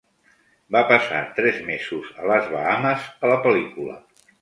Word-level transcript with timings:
Va 0.75 0.81
passar 0.91 1.19
tres 1.41 1.61
mesos 1.69 2.09
a 2.25 2.33
les 2.35 2.51
Bahamas 2.57 3.07
a 3.25 3.35
la 3.37 3.41
pel·lícula. 3.49 4.05